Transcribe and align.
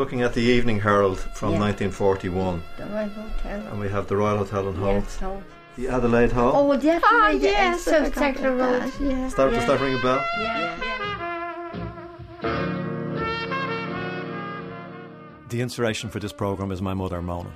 looking 0.00 0.22
at 0.22 0.32
the 0.32 0.40
Evening 0.40 0.80
Herald 0.80 1.18
from 1.34 1.52
Yeah. 1.52 1.58
1941, 1.60 2.62
The 2.78 2.86
Royal 2.86 3.08
Hotel. 3.10 3.60
and 3.70 3.78
we 3.78 3.88
have 3.90 4.06
the 4.06 4.16
Royal 4.16 4.38
Hotel 4.38 4.66
in 4.68 4.74
Howth, 4.76 5.04
Yes, 5.04 5.18
so. 5.20 5.42
the 5.76 5.88
Adelaide 5.88 6.32
Hall. 6.32 6.52
Oh, 6.56 6.74
definitely. 6.74 7.00
Oh, 7.12 7.32
the 7.38 7.38
yes, 7.38 7.86
I 7.86 7.90
South 7.92 8.08
forgot 8.08 8.34
Circular 8.34 8.54
about 8.54 8.72
Road. 8.72 8.92
that, 8.92 9.00
yeah. 9.00 9.28
Start, 9.28 9.52
Does 9.52 9.66
that 9.66 9.80
ring 9.80 9.98
a 9.98 10.02
bell? 10.02 10.24
Yeah. 10.40 10.76
The 15.50 15.60
inspiration 15.60 16.08
for 16.10 16.18
this 16.20 16.32
programme 16.32 16.70
is 16.72 16.80
my 16.80 16.94
mother, 16.94 17.20
Mona. 17.20 17.50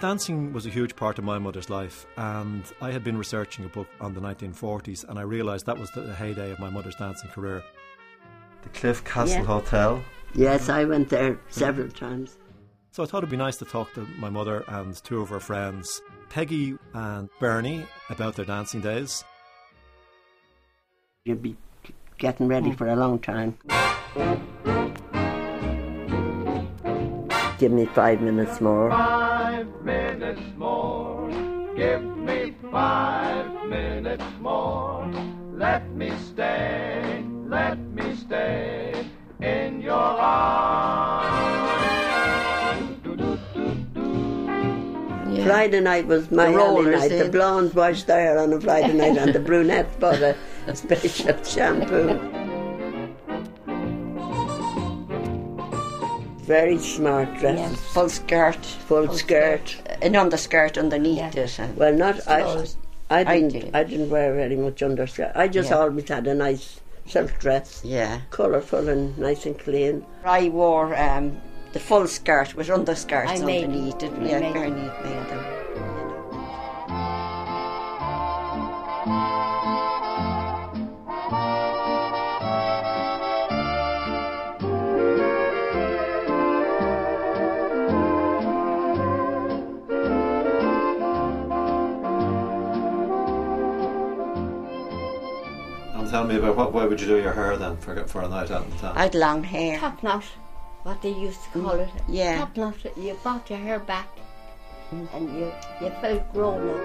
Dancing 0.00 0.52
was 0.52 0.66
a 0.66 0.68
huge 0.68 0.94
part 0.94 1.18
of 1.18 1.24
my 1.24 1.38
mother's 1.38 1.70
life, 1.70 2.06
and 2.18 2.62
I 2.82 2.90
had 2.90 3.02
been 3.02 3.16
researching 3.16 3.64
a 3.64 3.68
book 3.68 3.88
on 3.98 4.12
the 4.12 4.20
1940s, 4.20 5.08
and 5.08 5.18
I 5.18 5.22
realised 5.22 5.64
that 5.66 5.78
was 5.78 5.90
the 5.92 6.14
heyday 6.14 6.50
of 6.50 6.58
my 6.58 6.68
mother's 6.68 6.96
dancing 6.96 7.30
career. 7.30 7.64
The 8.62 8.68
Cliff 8.70 9.02
Castle 9.04 9.38
Yeah. 9.38 9.44
Hotel. 9.44 10.04
Yes, 10.34 10.68
I 10.68 10.84
went 10.84 11.08
there 11.08 11.38
several 11.48 11.88
times. 11.88 12.36
So 12.90 13.02
I 13.02 13.06
thought 13.06 13.18
it'd 13.18 13.30
be 13.30 13.38
nice 13.38 13.56
to 13.56 13.64
talk 13.64 13.94
to 13.94 14.06
my 14.18 14.28
mother 14.28 14.64
and 14.68 14.94
two 15.02 15.22
of 15.22 15.30
her 15.30 15.40
friends, 15.40 16.02
Peggy 16.28 16.76
and 16.92 17.30
Bernie, 17.40 17.86
about 18.10 18.36
their 18.36 18.44
dancing 18.44 18.82
days. 18.82 19.24
You'd 21.24 21.42
be 21.42 21.56
getting 22.18 22.48
ready 22.48 22.70
mm. 22.70 22.76
for 22.76 22.86
a 22.86 22.96
long 22.96 23.18
time. 23.18 23.56
Give 27.58 27.72
me 27.72 27.86
five 27.86 28.20
minutes 28.20 28.60
more. 28.60 28.90
Five 29.56 29.84
minutes 29.84 30.42
more. 30.58 31.30
Give 31.74 32.02
me 32.18 32.54
five 32.70 33.64
minutes 33.64 34.22
more. 34.38 35.10
Let 35.54 35.90
me 35.92 36.12
stay, 36.28 37.24
let 37.46 37.78
me 37.78 38.14
stay 38.16 39.06
in 39.40 39.80
your 39.80 39.94
arms. 39.94 41.40
Yeah. 45.30 45.46
Friday 45.46 45.80
night 45.80 46.06
was 46.06 46.30
my 46.30 46.52
The 46.52 46.60
only 46.60 46.84
rollers 46.90 47.00
night. 47.00 47.08
The 47.08 47.16
eh? 47.16 47.24
in. 47.24 47.30
blondes 47.30 47.74
washed 47.74 48.06
there 48.06 48.38
on 48.38 48.52
a 48.52 48.60
Friday 48.60 48.92
night, 48.92 49.16
and 49.16 49.32
the 49.32 49.40
brunettes 49.40 49.96
bought 49.96 50.20
a 50.66 50.76
special 50.76 51.42
shampoo. 51.42 52.35
Very 56.46 56.78
smart 56.78 57.28
dresses, 57.38 57.78
Full 57.92 58.08
skirt. 58.08 58.64
full 58.64 59.08
skirt. 59.12 59.76
An 60.00 60.14
underskirt 60.14 60.78
underneath 60.78 61.34
Yeah. 61.34 61.42
it. 61.64 61.76
Well, 61.76 61.92
not 61.92 62.26
I. 62.28 62.64
I 63.10 63.20
I 63.20 63.24
didn't. 63.24 63.48
did. 63.52 63.70
I 63.74 63.82
didn't 63.84 64.10
wear 64.10 64.34
very 64.34 64.56
much 64.56 64.82
underskirt. 64.82 65.32
I 65.34 65.48
just 65.48 65.70
Yeah. 65.70 65.78
always 65.78 66.08
had 66.08 66.26
a 66.26 66.34
nice 66.34 66.80
silk 67.06 67.38
dress, 67.38 67.80
yeah. 67.84 68.20
colourful 68.30 68.88
and 68.88 69.16
nice 69.18 69.46
and 69.46 69.58
clean. 69.58 70.04
I 70.24 70.48
wore 70.48 70.96
um, 70.96 71.40
the 71.72 71.80
full 71.80 72.06
skirt 72.08 72.54
with 72.56 72.68
underskirts 72.68 73.28
I 73.30 73.36
underneath 73.36 74.02
it. 74.02 74.12
I 74.20 74.24
Yeah, 74.24 74.40
made 74.40 74.54
Bernie 74.54 74.70
them. 74.70 74.92
made 75.04 75.28
them. 75.30 75.44
Tell 96.16 96.26
me 96.26 96.36
about 96.36 96.56
what 96.56 96.72
way 96.72 96.86
would 96.86 96.98
you 96.98 97.06
do 97.06 97.18
your 97.18 97.34
hair 97.34 97.58
then 97.58 97.76
for, 97.76 97.92
for 98.06 98.22
a 98.22 98.28
night 98.28 98.50
out 98.50 98.64
in 98.64 98.72
town? 98.78 98.96
I 98.96 99.02
had 99.02 99.14
long 99.14 99.44
hair. 99.44 99.78
Top 99.78 100.02
knot, 100.02 100.24
what 100.82 101.02
they 101.02 101.10
used 101.10 101.42
to 101.44 101.48
call 101.60 101.78
it. 101.86 101.88
Mm, 101.88 102.04
yeah. 102.08 102.38
Top 102.38 102.56
knot, 102.56 102.76
you 102.96 103.12
brought 103.22 103.50
your 103.50 103.58
hair 103.58 103.78
back 103.78 104.08
and 105.12 105.28
you, 105.38 105.52
you 105.82 105.90
felt 106.00 106.32
grown 106.32 106.70
up. 106.70 106.80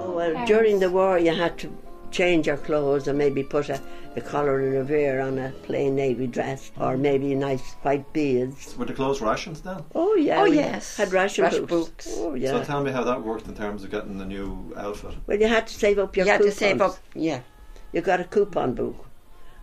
Oh, 0.00 0.12
well, 0.16 0.46
during 0.46 0.80
the 0.80 0.90
war, 0.90 1.20
you 1.20 1.32
had 1.32 1.56
to 1.58 1.68
change 2.12 2.46
your 2.46 2.56
clothes 2.58 3.08
and 3.08 3.18
maybe 3.18 3.42
put 3.42 3.68
a, 3.68 3.80
a 4.16 4.20
collar 4.20 4.60
and 4.60 4.76
a 4.76 4.84
veer 4.84 5.20
on 5.20 5.38
a 5.38 5.50
plain 5.64 5.94
navy 5.96 6.26
dress 6.26 6.70
or 6.78 6.96
maybe 6.96 7.34
nice 7.34 7.72
white 7.82 8.12
beads. 8.12 8.76
Were 8.76 8.84
the 8.84 8.92
clothes 8.92 9.20
rations 9.20 9.62
then? 9.62 9.82
Oh, 9.94 10.14
yeah. 10.14 10.40
Oh, 10.40 10.44
we 10.44 10.56
yes. 10.56 10.96
Had 10.96 11.12
ration, 11.12 11.44
Ration 11.44 11.64
books. 11.66 11.88
books. 11.88 12.14
Oh, 12.18 12.34
yeah. 12.34 12.50
So 12.50 12.64
tell 12.64 12.82
me 12.84 12.92
how 12.92 13.02
that 13.04 13.22
worked 13.22 13.48
in 13.48 13.54
terms 13.54 13.82
of 13.82 13.90
getting 13.90 14.18
the 14.18 14.26
new 14.26 14.72
outfit. 14.76 15.14
well, 15.26 15.40
you 15.40 15.48
had 15.48 15.66
to 15.66 15.74
save 15.74 15.98
up 15.98 16.16
your 16.16 16.26
You 16.26 16.32
had 16.32 16.42
to 16.42 16.52
save 16.52 16.80
up. 16.80 16.96
Yeah. 17.14 17.40
You 17.92 18.00
got 18.02 18.20
a 18.20 18.24
coupon 18.24 18.74
book 18.74 19.06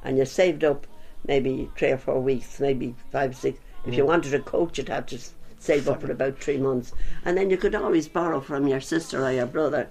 and 0.04 0.18
you 0.18 0.26
saved 0.26 0.64
up 0.64 0.88
maybe 1.28 1.70
three 1.78 1.92
or 1.92 1.98
four 1.98 2.20
weeks, 2.20 2.60
maybe 2.60 2.96
five, 3.12 3.36
six. 3.36 3.60
If 3.86 3.94
Mm. 3.94 3.98
you 3.98 4.06
wanted 4.06 4.34
a 4.34 4.40
coat, 4.40 4.78
you'd 4.78 4.90
have 4.90 5.06
to 5.08 5.16
s- 5.16 5.34
save 5.60 5.88
up 5.90 6.02
for 6.02 6.12
about 6.12 6.40
three 6.40 6.58
months. 6.58 6.94
And 7.26 7.38
then 7.38 7.50
you 7.50 7.58
could 7.58 7.76
always 7.76 8.08
borrow 8.08 8.40
from 8.42 8.68
your 8.68 8.82
sister 8.82 9.24
or 9.26 9.32
your 9.32 9.46
brother. 9.46 9.88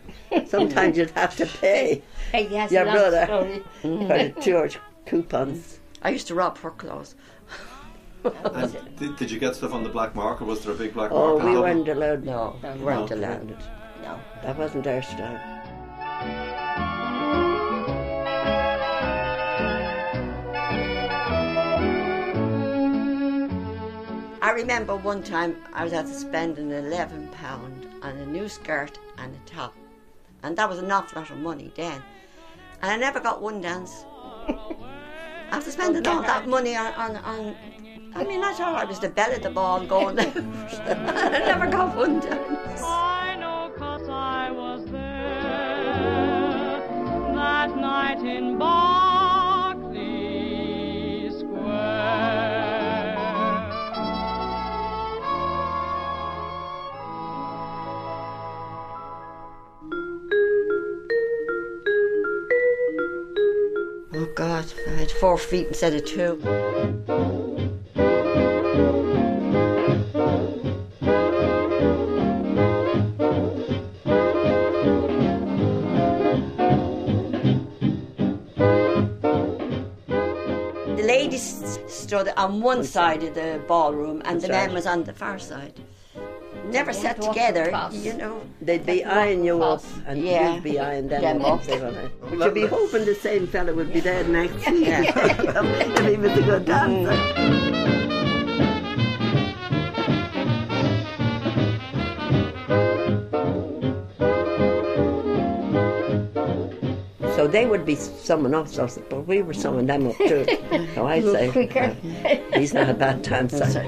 Sometimes 0.46 0.96
you'd 0.96 1.10
have 1.10 1.36
to 1.36 1.46
pay 1.46 2.02
Peggy 2.32 2.56
has 2.56 2.72
your 2.72 2.84
brother 2.84 3.24
story. 3.26 3.62
for 3.82 3.88
the 3.88 4.34
two 4.40 4.68
coupons. 5.06 5.80
I 6.02 6.10
used 6.10 6.26
to 6.28 6.34
rob 6.34 6.56
for 6.58 6.70
clothes. 6.72 7.14
And 8.24 8.76
did, 8.96 9.16
did 9.16 9.30
you 9.30 9.38
get 9.38 9.54
stuff 9.54 9.72
on 9.72 9.82
the 9.84 9.88
black 9.88 10.14
market? 10.14 10.44
Was 10.46 10.64
there 10.64 10.72
a 10.74 10.76
big 10.76 10.92
black 10.94 11.10
Oh, 11.12 11.38
market? 11.38 11.50
we 11.54 11.58
weren't 11.60 11.88
allowed. 11.88 12.24
No, 12.24 12.56
No, 12.62 12.72
we 12.74 12.82
weren't 12.84 13.10
no. 13.10 13.16
allowed. 13.16 13.48
No. 14.02 14.18
That 14.42 14.58
wasn't 14.58 14.86
our 14.86 15.02
style. 15.02 15.57
Remember 24.58 24.96
one 24.96 25.22
time 25.22 25.56
I 25.72 25.84
was 25.84 25.92
asked 25.92 26.12
to 26.12 26.18
spend 26.18 26.58
an 26.58 26.72
eleven 26.72 27.28
pound 27.28 27.86
on 28.02 28.16
a 28.16 28.26
new 28.26 28.48
skirt 28.48 28.98
and 29.16 29.32
a 29.32 29.38
top, 29.48 29.72
and 30.42 30.58
that 30.58 30.68
was 30.68 30.80
an 30.80 30.90
awful 30.90 31.22
lot 31.22 31.30
of 31.30 31.38
money 31.38 31.70
then. 31.76 32.02
And 32.82 32.90
I 32.90 32.96
never 32.96 33.20
got 33.20 33.40
one 33.40 33.60
dance. 33.60 34.04
After 35.50 35.70
spending 35.70 36.06
all 36.08 36.22
that 36.22 36.48
money 36.48 36.74
on, 36.76 36.92
on, 36.94 37.16
on 37.18 37.56
I 38.16 38.24
mean, 38.24 38.42
I 38.42 38.52
thought 38.52 38.74
I 38.74 38.84
was 38.84 38.98
the 38.98 39.08
belle 39.08 39.32
of 39.32 39.42
the 39.42 39.50
ball 39.50 39.86
going 39.86 40.18
out. 40.18 40.36
I 40.36 41.38
never 41.38 41.68
got 41.68 41.96
one 41.96 42.18
dance. 42.18 42.82
I 64.58 64.90
had 64.90 65.10
four 65.12 65.38
feet 65.38 65.68
instead 65.68 65.94
of 65.94 66.04
two. 66.04 66.36
The 80.96 81.04
ladies 81.04 81.78
stood 81.86 82.28
on 82.36 82.60
one 82.60 82.82
side 82.82 83.22
of 83.22 83.34
the 83.34 83.62
ballroom 83.68 84.22
and 84.24 84.40
the 84.40 84.48
men 84.48 84.72
was 84.72 84.86
on 84.86 85.04
the 85.04 85.12
far 85.12 85.38
side. 85.38 85.78
Never 86.70 86.92
sat 86.92 87.02
had 87.02 87.16
to 87.16 87.22
walk 87.22 87.32
together, 87.34 87.88
you 87.92 88.14
know. 88.14 88.42
They'd 88.60 88.84
be 88.84 89.04
eyeing 89.04 89.44
you 89.44 89.62
up, 89.62 89.82
and 90.06 90.22
Yeah. 90.22 90.54
you'd 90.54 90.62
be 90.64 90.78
eyeing 90.78 91.08
them, 91.08 91.22
Them 91.22 91.42
up. 91.44 91.60
up. 91.60 91.64
They 91.66 91.78
But 91.78 92.38
you'd 92.38 92.54
be 92.54 92.66
hoping 92.66 93.04
the 93.04 93.14
same 93.14 93.46
fella 93.46 93.72
would 93.74 93.92
be 93.92 94.00
there 94.00 94.22
next 94.24 94.70
week. 94.70 94.86
Yeah. 94.88 95.02
if 95.02 96.06
he 96.06 96.16
was 96.16 96.32
a 96.38 96.42
good 96.42 96.64
dancer. 96.66 98.18
So 107.36 107.46
they 107.46 107.66
would 107.66 107.84
be 107.86 107.94
summing 107.94 108.54
us, 108.54 108.78
us, 108.78 108.98
but 109.08 109.26
we 109.26 109.42
were 109.42 109.54
summing 109.54 109.86
them 109.86 110.08
up 110.08 110.16
too. 110.16 110.44
So 110.94 111.06
I 111.06 111.20
say, 111.20 111.50
quicker. 111.50 111.96
"Uh, 112.24 112.58
he's 112.58 112.74
not 112.74 112.88
a 112.90 112.94
bad 112.94 113.22
dancer. 113.22 113.84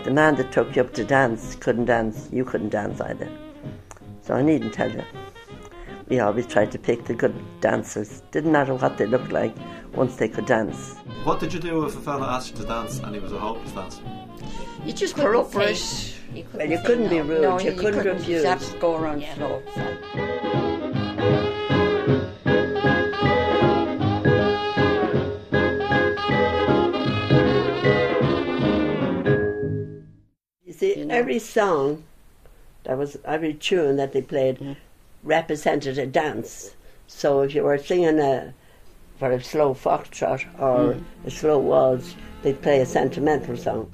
If 0.00 0.06
the 0.06 0.12
man 0.12 0.36
that 0.36 0.50
took 0.50 0.74
you 0.76 0.80
up 0.80 0.94
to 0.94 1.04
dance 1.04 1.56
couldn't 1.56 1.84
dance, 1.84 2.30
you 2.32 2.42
couldn't 2.42 2.70
dance 2.70 3.02
either. 3.02 3.28
So 4.22 4.32
I 4.32 4.40
needn't 4.40 4.72
tell 4.72 4.90
you. 4.90 5.04
we 6.08 6.20
always 6.20 6.46
tried 6.46 6.72
to 6.72 6.78
pick 6.78 7.04
the 7.04 7.12
good 7.12 7.34
dancers. 7.60 8.22
Didn't 8.30 8.50
matter 8.50 8.74
what 8.74 8.96
they 8.96 9.04
looked 9.04 9.30
like, 9.30 9.54
once 9.92 10.16
they 10.16 10.26
could 10.26 10.46
dance. 10.46 10.94
What 11.24 11.38
did 11.38 11.52
you 11.52 11.60
do 11.60 11.84
if 11.84 11.94
a 11.98 12.00
fella 12.00 12.28
asked 12.28 12.52
you 12.52 12.56
to 12.62 12.64
dance 12.66 12.98
and 13.00 13.14
he 13.14 13.20
was 13.20 13.32
a 13.32 13.38
hopeless 13.38 13.72
dancer? 13.72 14.00
You 14.86 14.94
just 14.94 15.16
Couldn't 15.16 15.32
put 15.32 15.38
up 15.38 15.54
with 15.54 15.76
say- 15.76 16.12
it. 16.12 16.16
You 16.34 16.44
Well, 16.54 16.66
you 16.70 16.78
couldn't 16.86 17.10
be 17.10 17.20
rude. 17.20 17.42
No, 17.42 17.60
you, 17.60 17.72
couldn't 17.72 18.06
refuse. 18.06 18.42
You 18.42 18.48
have 18.48 18.72
to 18.72 18.78
go 18.78 18.96
around 18.96 19.20
Yeah. 19.20 19.34
slow. 19.34 19.62
Know. 31.10 31.16
every 31.16 31.38
song, 31.38 32.04
that 32.84 32.96
was 32.96 33.18
every 33.24 33.54
tune 33.54 33.96
that 33.96 34.12
they 34.12 34.22
played, 34.22 34.76
represented 35.22 35.98
a 35.98 36.06
dance. 36.06 36.74
So 37.06 37.42
if 37.42 37.54
you 37.54 37.64
were 37.64 37.78
singing 37.78 38.18
a 38.20 38.54
for 39.18 39.32
a 39.32 39.42
slow 39.42 39.74
foxtrot 39.74 40.46
or 40.58 40.94
mm. 40.94 41.04
a 41.26 41.30
slow 41.30 41.58
waltz, 41.58 42.16
they'd 42.42 42.62
play 42.62 42.80
a 42.80 42.86
sentimental 42.86 43.56
song. 43.56 43.92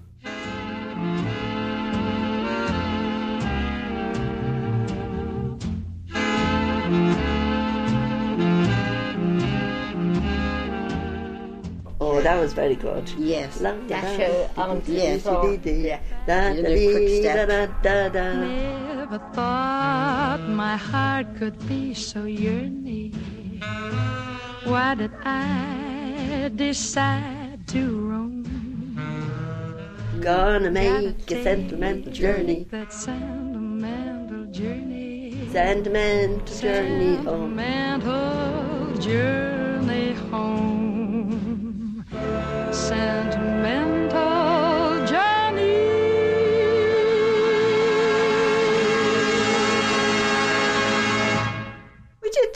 That 12.26 12.40
was 12.40 12.52
very 12.54 12.74
good. 12.74 13.08
Yes. 13.16 13.60
La- 13.60 13.70
Dash 13.86 14.16
da- 14.18 14.26
her 14.26 14.50
onto 14.56 14.92
the 14.92 14.98
Yes, 14.98 15.22
floor. 15.22 15.42
dee- 15.46 15.58
dee- 15.66 15.86
Yeah. 15.90 16.00
da- 16.26 16.48
You 16.56 16.62
da- 16.62 16.68
did 16.74 17.22
da- 17.24 17.46
da- 17.52 17.72
da- 17.86 18.08
da. 18.16 18.26
Never 18.46 19.20
thought 19.36 20.42
my 20.64 20.76
heart 20.76 21.26
could 21.38 21.56
be 21.68 21.94
so 21.94 22.24
yearning. 22.24 23.12
Why 24.64 24.88
did 25.00 25.12
I 25.24 26.50
decide 26.56 27.60
to 27.74 27.82
roam? 28.10 28.34
Gonna 30.20 30.58
Gotta 30.58 30.70
make 30.72 31.30
a 31.30 31.42
sentimental 31.48 32.10
take 32.12 32.20
journey, 32.22 32.58
That 32.72 32.92
sentimental 32.92 34.44
journey. 34.60 35.48
sentimental 35.52 36.56
journey 36.62 37.14
home. 37.28 37.54
Sentimental 37.56 38.98
journey 39.08 39.55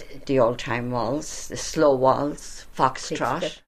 did 0.09 0.27
the 0.27 0.39
old 0.39 0.59
time 0.59 0.91
waltz, 0.91 1.49
the 1.49 1.57
slow 1.57 1.95
waltz, 1.95 2.67
foxtrot. 2.77 3.61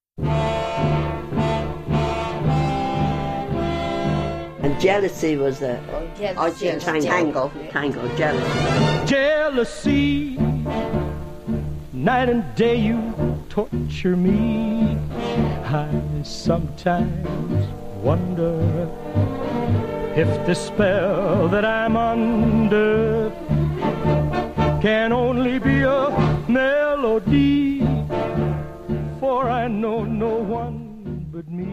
And 4.63 4.79
jealousy 4.79 5.35
was 5.35 5.61
a 5.61 5.79
Oh, 5.91 6.07
yes, 6.19 6.61
yes, 6.61 6.83
tango. 6.83 7.07
Tango. 7.07 7.51
tango, 7.71 8.15
jealousy. 8.15 9.05
jealousy. 9.05 10.37
Night 11.91 12.29
and 12.29 12.43
day 12.55 12.75
you 12.75 13.13
torture 13.49 14.15
me. 14.15 14.97
I 15.65 15.87
sometimes 16.23 17.67
wonder 18.01 18.59
if 20.15 20.27
the 20.45 20.53
spell 20.55 21.47
that 21.49 21.65
I'm 21.65 21.95
under 21.97 23.31
can 24.83 25.13
only 25.13 25.59
be 25.59 25.79
a 25.83 26.09
melody. 26.49 27.79
For 29.17 29.49
I 29.49 29.69
know 29.69 30.03
no 30.03 30.35
one 30.35 31.25
but 31.31 31.47
me. 31.49 31.71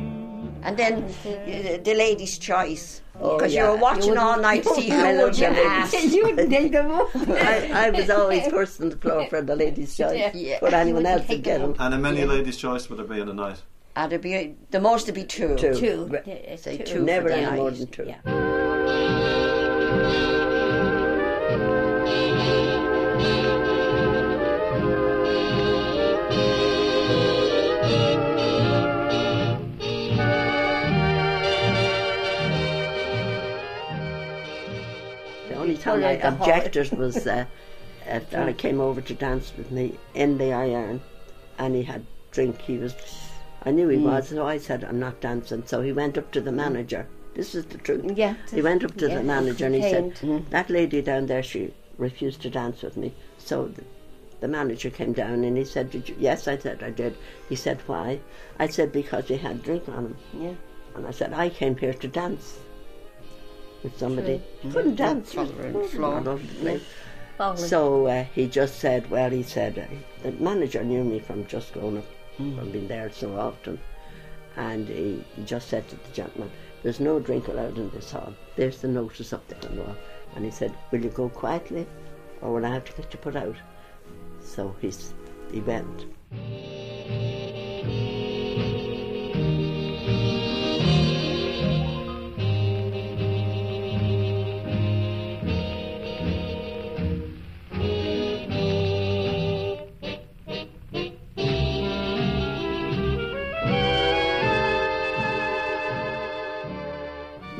And 0.62 0.76
then 0.76 1.02
uh, 1.02 1.82
the 1.82 1.94
lady's 1.96 2.38
choice. 2.38 3.02
Oh, 3.20 3.36
Because 3.36 3.52
yeah. 3.52 3.64
you 3.64 3.70
were 3.72 3.78
watching 3.78 4.16
all 4.16 4.38
night 4.38 4.62
to 4.62 4.74
see 4.76 4.90
who 4.90 4.96
I 4.96 5.24
would 5.24 5.36
you 5.36 5.48
the 5.48 5.54
ladies. 5.54 5.94
ask. 5.94 6.14
You 6.14 6.22
wouldn't 6.24 6.50
take 6.50 6.70
them 6.70 6.92
up. 6.92 7.08
I, 7.16 7.86
I 7.86 7.90
was 7.90 8.08
always 8.10 8.46
first 8.56 8.80
on 8.80 8.90
the 8.90 8.96
floor 8.96 9.26
for 9.28 9.42
the 9.42 9.56
ladies' 9.56 9.96
choice. 9.96 10.32
Yeah. 10.32 10.58
But 10.60 10.72
anyone 10.72 11.04
else 11.04 11.22
wouldn't 11.22 11.28
would 11.30 11.34
take 11.34 11.42
get 11.42 11.58
them 11.58 11.72
them. 11.72 11.80
And 11.80 11.94
how 11.94 12.00
many 12.00 12.24
ladies' 12.24 12.58
choice 12.58 12.88
would 12.88 13.00
there 13.00 13.06
be 13.06 13.18
in 13.20 13.28
a 13.28 13.34
night? 13.34 13.60
And 13.96 14.12
it'd 14.12 14.22
be, 14.22 14.54
the 14.70 14.80
most 14.80 15.06
would 15.06 15.16
be 15.16 15.24
two. 15.24 15.56
Two. 15.56 15.74
Two. 15.74 16.18
Say 16.58 16.78
two. 16.78 16.84
two 16.84 17.02
Never 17.02 17.28
for 17.30 17.34
the 17.34 17.42
any 17.42 17.56
more 17.56 17.72
than 17.72 17.88
two. 17.88 18.04
Yeah. 18.06 19.39
The 35.50 35.56
only 35.56 35.76
time 35.76 36.04
I 36.04 36.12
objected 36.12 36.92
was 36.96 37.26
uh, 37.26 37.44
a 38.06 38.20
fella 38.20 38.52
came 38.52 38.80
over 38.80 39.00
to 39.00 39.14
dance 39.14 39.52
with 39.58 39.72
me 39.72 39.98
in 40.14 40.38
the 40.38 40.52
iron 40.52 41.02
and 41.58 41.74
he 41.74 41.82
had 41.82 42.06
drink. 42.30 42.60
He 42.60 42.78
was, 42.78 42.94
I 43.64 43.72
knew 43.72 43.88
he 43.88 43.98
Hmm. 43.98 44.04
was, 44.04 44.28
so 44.28 44.46
I 44.46 44.58
said, 44.58 44.84
I'm 44.84 45.00
not 45.00 45.20
dancing. 45.20 45.64
So 45.66 45.80
he 45.82 45.92
went 45.92 46.16
up 46.16 46.30
to 46.32 46.40
the 46.40 46.52
manager. 46.52 47.08
This 47.34 47.56
is 47.56 47.64
the 47.64 47.78
truth. 47.78 48.16
Yeah. 48.16 48.34
He 48.52 48.62
went 48.62 48.84
up 48.84 48.96
to 48.98 49.08
Yeah, 49.08 49.16
the 49.16 49.24
manager 49.24 49.66
and 49.66 49.74
he 49.74 49.82
said. 49.82 50.14
That 50.50 50.70
lady 50.70 51.02
down 51.02 51.26
there, 51.26 51.42
she 51.42 51.74
refused 51.98 52.42
to 52.42 52.50
dance 52.50 52.82
with 52.82 52.96
me. 52.96 53.12
So 53.38 53.66
the, 53.66 53.82
the 54.38 54.48
manager 54.48 54.88
came 54.88 55.12
down 55.12 55.42
and 55.42 55.56
he 55.58 55.64
said, 55.64 55.90
Did 55.90 56.08
you? 56.08 56.14
Yes, 56.16 56.46
I 56.46 56.58
said, 56.58 56.80
I 56.84 56.90
did. 56.90 57.16
He 57.48 57.56
said, 57.56 57.80
Why? 57.88 58.20
I 58.60 58.68
said, 58.68 58.92
Because 58.92 59.26
he 59.26 59.36
had 59.36 59.64
drink 59.64 59.88
on 59.88 60.06
him. 60.06 60.16
Yeah. 60.32 60.54
And 60.94 61.08
I 61.08 61.10
said, 61.10 61.32
I 61.32 61.48
came 61.48 61.76
here 61.76 61.94
to 61.94 62.06
dance 62.06 62.60
with 63.82 63.98
somebody. 63.98 64.42
Couldn't 64.72 64.96
dance. 64.96 65.32
Follow 65.32 65.52
her 65.52 65.66
on 65.66 65.72
the 65.72 65.88
floor. 65.88 66.14
All 66.14 66.28
over 66.28 66.46
the 66.46 66.54
place. 66.54 66.82
Falling. 67.38 67.56
So 67.56 68.06
uh, 68.06 68.24
he 68.34 68.46
just 68.46 68.80
said, 68.80 69.10
well, 69.10 69.30
he 69.30 69.42
said, 69.42 69.78
uh, 69.78 70.22
the 70.22 70.32
manager 70.32 70.84
knew 70.84 71.04
me 71.04 71.20
from 71.20 71.46
just 71.46 71.72
growing 71.72 71.98
up, 71.98 72.04
from 72.36 72.70
being 72.70 72.88
there 72.88 73.10
so 73.10 73.34
often. 73.38 73.80
And 74.56 74.88
he, 74.88 75.24
he 75.36 75.44
just 75.44 75.68
said 75.68 75.88
to 75.88 75.96
the 75.96 76.12
gentleman, 76.12 76.50
there's 76.82 77.00
no 77.00 77.18
drink 77.20 77.48
allowed 77.48 77.78
in 77.78 77.90
this 77.90 78.10
hall. 78.10 78.34
There's 78.56 78.80
the 78.80 78.88
notice 78.88 79.32
up 79.32 79.46
there 79.48 79.70
on 79.70 79.76
the 79.76 79.82
wall. 79.82 79.96
And 80.36 80.44
he 80.44 80.50
said, 80.50 80.74
will 80.90 81.02
you 81.02 81.10
go 81.10 81.28
quietly 81.28 81.86
or 82.42 82.54
will 82.54 82.66
I 82.66 82.70
have 82.70 82.84
to 82.86 82.92
get 82.92 83.12
you 83.12 83.18
put 83.18 83.36
out? 83.36 83.56
So 84.42 84.74
he's, 84.80 85.12
he 85.50 85.60
went. 85.60 86.06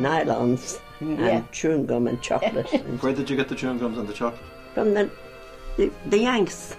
Nylons 0.01 0.81
Yeah. 1.01 1.27
and 1.27 1.53
chewing 1.53 1.87
gum 1.87 2.07
and 2.07 2.21
chocolate. 2.23 2.73
and 2.73 3.01
Where 3.03 3.13
did 3.15 3.29
you 3.31 3.37
get 3.37 3.49
the 3.49 3.55
chewing 3.55 3.79
gums 3.79 3.99
and 3.99 4.09
the 4.09 4.13
chocolate? 4.15 4.43
from 4.75 4.95
the, 4.95 5.11
the 5.77 5.91
the 6.07 6.19
Yanks. 6.19 6.77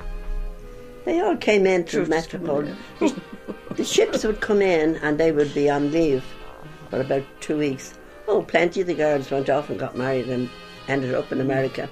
They 1.06 1.20
all 1.20 1.36
came 1.36 1.66
in 1.66 1.84
through 1.84 2.06
Metropole. 2.06 2.64
The, 3.00 3.16
the 3.76 3.84
ships 3.84 4.24
would 4.24 4.40
come 4.40 4.62
in 4.62 4.96
and 4.98 5.18
they 5.20 5.32
would 5.32 5.54
be 5.54 5.70
on 5.70 5.92
leave 5.92 6.24
for 6.90 7.02
about 7.02 7.24
two 7.42 7.58
weeks. 7.58 7.94
Oh, 8.28 8.44
plenty 8.44 8.82
of 8.82 8.88
the 8.88 8.94
girls 8.94 9.30
went 9.32 9.50
off 9.50 9.70
and 9.70 9.80
got 9.80 9.98
married 9.98 10.30
and 10.30 10.50
ended 10.88 11.14
up 11.16 11.32
in 11.32 11.42
America. 11.42 11.90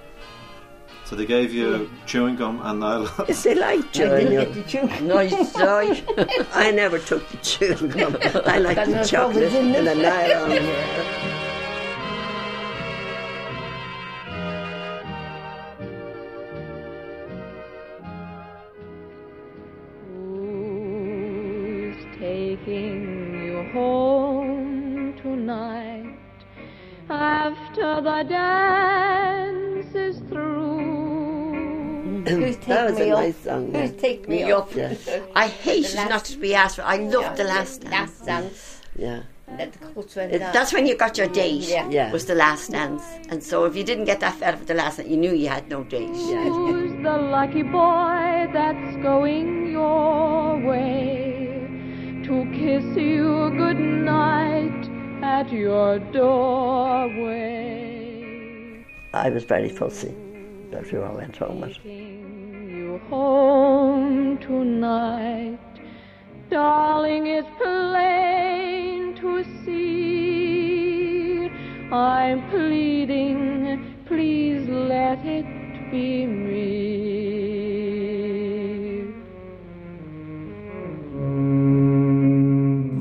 So 1.06 1.16
they 1.16 1.26
gave 1.26 1.52
you 1.52 1.90
chewing 2.06 2.36
gum 2.36 2.62
and 2.64 2.80
nylon. 2.82 3.10
Yes, 3.28 3.42
they 3.44 3.56
liked 3.56 3.88
I 3.90 3.92
chewing 3.98 4.28
didn't 4.28 4.36
gum. 4.46 4.54
get 4.54 4.54
the 4.54 4.64
chewing. 4.72 5.08
Nice 5.08 5.56
night. 5.56 6.06
I 6.54 6.70
never 6.72 7.00
took 7.00 7.28
the 7.30 7.38
chewing 7.38 7.90
gum. 7.90 8.16
I 8.46 8.60
liked 8.60 8.86
the 8.86 8.92
no 8.98 9.04
chocolate 9.04 9.52
and 9.54 9.74
the 9.74 9.92
it. 9.92 9.98
nylon. 9.98 10.52
After 27.54 28.02
the 28.02 28.24
dance 28.30 29.96
is 29.96 30.18
through? 30.30 32.24
Who's 32.28 32.58
that 32.58 32.62
taking 32.66 32.86
was 32.86 33.00
me 33.00 33.10
a 33.10 33.16
up? 33.16 33.24
nice 33.24 33.38
song. 33.38 33.72
yeah. 33.74 33.82
Who's 33.82 34.02
taking 34.02 34.30
me, 34.30 34.44
Me 34.44 34.52
up? 34.52 34.68
up. 34.70 34.76
Yeah. 34.76 34.94
I 35.36 35.48
hated 35.48 35.98
The 35.98 36.06
not 36.06 36.26
to 36.26 36.38
be 36.38 36.54
asked. 36.54 36.76
for- 36.78 36.84
I 36.84 36.98
loved 36.98 37.38
the 37.38 37.44
last 37.46 37.82
dance. 37.82 37.92
Last 37.94 38.26
dance. 38.26 38.82
Yeah. 38.96 39.22
The 39.48 39.64
It- 40.36 40.40
That's 40.54 40.72
when 40.74 40.86
you 40.86 40.96
got 40.96 41.18
your 41.18 41.28
mm, 41.28 41.34
date. 41.34 41.68
Yeah. 41.70 41.90
Yeah. 41.90 42.12
Was 42.12 42.26
the 42.28 42.36
last 42.36 42.70
dance, 42.72 43.04
and 43.30 43.44
so 43.44 43.66
if 43.66 43.76
you 43.76 43.84
didn't 43.84 44.06
get 44.06 44.20
that 44.20 44.36
fed 44.36 44.60
for 44.60 44.66
the 44.66 44.76
last 44.76 44.98
dance, 44.98 45.10
you 45.10 45.18
knew 45.18 45.34
you 45.34 45.48
had 45.50 45.68
no 45.70 45.84
date. 45.84 46.10
Yeah. 46.14 46.44
Who's 46.44 46.92
the 47.04 47.18
lucky 47.18 47.64
boy 47.64 48.48
that's 48.54 48.96
going 49.02 49.72
your 49.72 50.60
way 50.60 51.58
to 52.26 52.46
kiss 52.54 52.86
you 52.96 53.50
good 53.58 53.80
night 53.80 54.39
at 55.40 55.52
your 55.54 56.00
doorway. 56.12 57.16
I 59.14 59.30
was 59.30 59.46
very 59.46 59.70
fussy 59.70 60.14
we 60.92 60.98
all 60.98 61.16
went 61.16 61.38
home 61.38 61.62
with. 61.62 61.78
You 61.86 63.00
home 63.10 64.38
tonight, 64.40 65.60
darling, 66.50 67.28
it's 67.28 67.48
plain 67.58 69.16
to 69.22 69.44
see. 69.64 71.50
I'm 71.92 72.50
pleading, 72.50 74.04
please 74.08 74.68
let 74.68 75.20
it 75.26 75.46
be 75.92 76.26
me. 76.26 76.99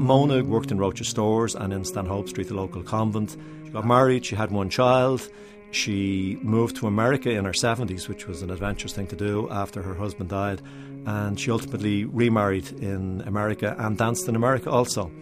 Mona 0.08 0.42
worked 0.42 0.70
in 0.70 0.78
Roches 0.78 1.06
Stores 1.08 1.54
and 1.54 1.70
in 1.70 1.84
Stanhope 1.84 2.30
Street, 2.30 2.48
the 2.48 2.54
local 2.54 2.82
convent. 2.82 3.36
She 3.66 3.70
got 3.70 3.84
married, 3.84 4.24
she 4.24 4.36
had 4.36 4.50
one 4.50 4.70
child. 4.70 5.28
She 5.70 6.38
moved 6.40 6.76
to 6.76 6.86
America 6.86 7.28
in 7.28 7.44
her 7.44 7.52
70s, 7.52 8.08
which 8.08 8.26
was 8.26 8.40
an 8.40 8.50
adventurous 8.50 8.94
thing 8.94 9.06
to 9.08 9.16
do 9.16 9.50
after 9.50 9.82
her 9.82 9.92
husband 9.92 10.30
died. 10.30 10.62
And 11.04 11.38
she 11.38 11.50
ultimately 11.50 12.06
remarried 12.06 12.72
in 12.80 13.20
America 13.26 13.76
and 13.78 13.98
danced 13.98 14.26
in 14.28 14.34
America 14.34 14.70
also. 14.70 15.12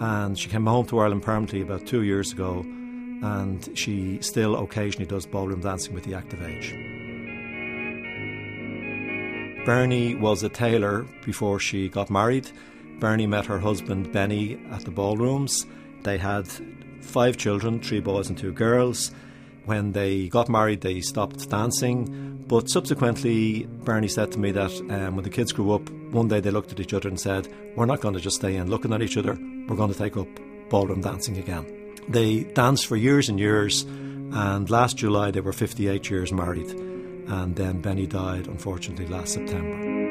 And 0.00 0.38
she 0.38 0.48
came 0.48 0.64
home 0.64 0.86
to 0.86 1.00
Ireland 1.00 1.24
permanently 1.24 1.60
about 1.60 1.86
two 1.86 2.02
years 2.02 2.32
ago. 2.32 2.60
And 3.22 3.68
she 3.76 4.18
still 4.22 4.56
occasionally 4.56 5.04
does 5.04 5.26
ballroom 5.26 5.60
dancing 5.60 5.92
with 5.92 6.04
the 6.04 6.14
active 6.14 6.40
age. 6.42 6.72
Bernie 9.66 10.14
was 10.14 10.42
a 10.42 10.48
tailor 10.48 11.04
before 11.22 11.60
she 11.60 11.90
got 11.90 12.08
married. 12.08 12.50
Bernie 13.02 13.26
met 13.26 13.46
her 13.46 13.58
husband 13.58 14.12
Benny 14.12 14.64
at 14.70 14.84
the 14.84 14.92
ballrooms. 14.92 15.66
They 16.04 16.18
had 16.18 16.46
five 17.00 17.36
children, 17.36 17.80
three 17.80 17.98
boys 17.98 18.28
and 18.28 18.38
two 18.38 18.52
girls. 18.52 19.10
When 19.64 19.90
they 19.90 20.28
got 20.28 20.48
married, 20.48 20.82
they 20.82 21.00
stopped 21.00 21.50
dancing. 21.50 22.44
But 22.46 22.70
subsequently, 22.70 23.64
Bernie 23.64 24.06
said 24.06 24.30
to 24.30 24.38
me 24.38 24.52
that 24.52 24.70
um, 24.88 25.16
when 25.16 25.24
the 25.24 25.30
kids 25.30 25.50
grew 25.50 25.72
up, 25.72 25.90
one 26.12 26.28
day 26.28 26.38
they 26.38 26.52
looked 26.52 26.70
at 26.70 26.78
each 26.78 26.94
other 26.94 27.08
and 27.08 27.18
said, 27.18 27.52
We're 27.74 27.86
not 27.86 28.00
going 28.00 28.14
to 28.14 28.20
just 28.20 28.36
stay 28.36 28.54
in 28.54 28.70
looking 28.70 28.92
at 28.92 29.02
each 29.02 29.16
other, 29.16 29.36
we're 29.66 29.74
going 29.74 29.92
to 29.92 29.98
take 29.98 30.16
up 30.16 30.28
ballroom 30.70 31.00
dancing 31.00 31.38
again. 31.38 31.66
They 32.06 32.44
danced 32.44 32.86
for 32.86 32.94
years 32.94 33.28
and 33.28 33.36
years, 33.40 33.82
and 33.82 34.70
last 34.70 34.96
July 34.96 35.32
they 35.32 35.40
were 35.40 35.52
58 35.52 36.08
years 36.08 36.32
married. 36.32 36.70
And 36.70 37.56
then 37.56 37.80
Benny 37.80 38.06
died, 38.06 38.46
unfortunately, 38.46 39.08
last 39.08 39.34
September. 39.34 40.01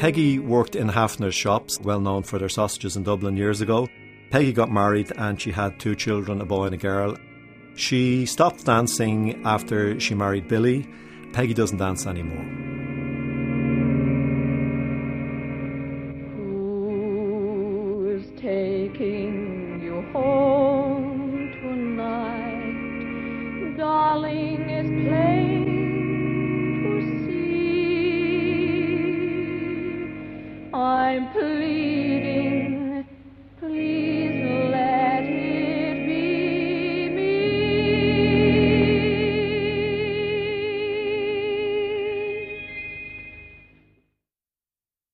Peggy 0.00 0.38
worked 0.38 0.76
in 0.76 0.88
Hafner's 0.88 1.34
shops, 1.34 1.78
well 1.78 2.00
known 2.00 2.22
for 2.22 2.38
their 2.38 2.48
sausages 2.48 2.96
in 2.96 3.02
Dublin 3.02 3.36
years 3.36 3.60
ago. 3.60 3.86
Peggy 4.30 4.50
got 4.50 4.70
married 4.70 5.12
and 5.18 5.38
she 5.38 5.52
had 5.52 5.78
two 5.78 5.94
children, 5.94 6.40
a 6.40 6.46
boy 6.46 6.64
and 6.64 6.74
a 6.74 6.78
girl. 6.78 7.18
She 7.74 8.24
stopped 8.24 8.64
dancing 8.64 9.42
after 9.44 10.00
she 10.00 10.14
married 10.14 10.48
Billy. 10.48 10.88
Peggy 11.34 11.52
doesn't 11.52 11.76
dance 11.76 12.06
anymore. 12.06 12.69